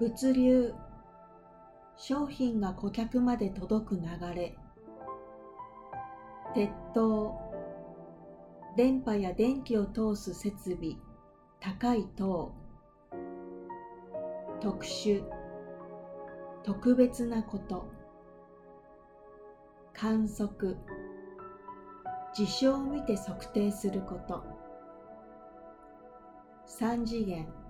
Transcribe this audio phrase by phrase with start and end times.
[0.00, 0.74] 物流
[1.96, 4.02] 商品が顧客まで届く流
[4.34, 4.56] れ。
[6.54, 7.34] 鉄塔
[8.76, 10.96] 電波や電気を通す設備
[11.60, 12.52] 高い塔。
[14.60, 15.22] 特殊
[16.64, 17.88] 特別なこと。
[19.92, 20.76] 観測。
[22.34, 24.42] 事象を見て測定すること。
[26.66, 27.63] 三次元。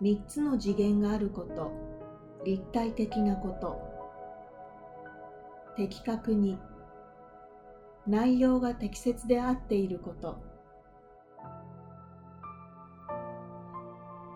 [0.00, 1.72] 三つの次元があること。
[2.46, 3.78] 立体的なこと。
[5.76, 6.58] 的確に。
[8.06, 10.40] 内容が適切であっていること。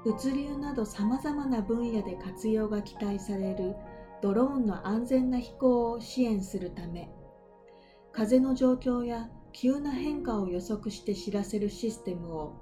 [0.05, 3.75] 物流などさまざまな分野で活用が期待される。
[4.21, 7.11] ドローンの安全な飛行を支援するため。
[8.13, 12.53] 風の状況や急な変化を予測して知らせるシステムを。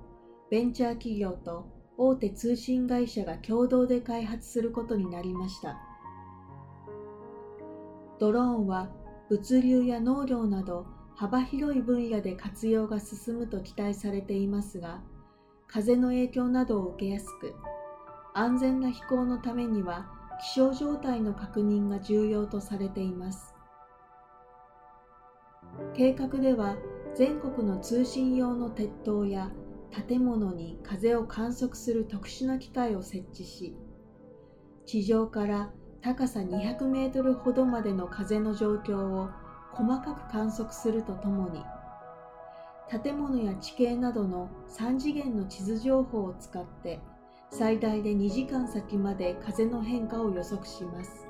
[0.51, 5.79] ベンチャー企業と大手通信会社が共同で開発することになりました。
[8.18, 8.90] ドローンは
[9.30, 15.01] 物流や農業など幅広い分野で活用が進むと期待されていますが
[15.68, 17.54] 風の影響などを受けやすく
[18.34, 20.09] 安全な飛行のためには
[20.40, 23.55] 気象状態の確認が重要とされています。
[25.95, 26.74] 計画では
[27.15, 29.52] 全国の通信用の鉄塔や
[30.09, 33.76] 建物に風を観測する特殊な機械を設置し
[34.87, 39.29] 地上から高さ200メートルほどまでの風の状況を
[39.73, 41.62] 細かく観測するとともに
[43.02, 47.01] 建物や地形などの3次元の地図情報を使って
[47.51, 51.27] 最大で2時間先まで風の変化を予測します。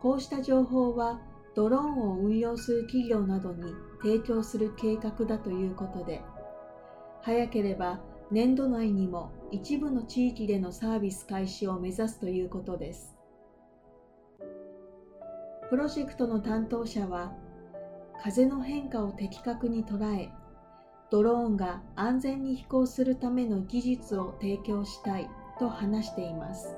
[0.00, 1.20] こうした情報は
[1.54, 6.20] ドローンを運用する企業などに提供する計画だということで
[7.22, 13.14] 早ければ年度内にも一部の地域でのサービス開始を目指すということです。
[15.70, 17.32] プロジェクトの担当者は
[18.22, 20.30] 風の変化を的確に捉え
[21.10, 26.76] ドローンが安全に飛行するための技術を提供したいと話しています。